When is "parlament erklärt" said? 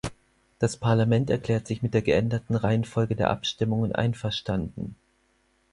0.77-1.67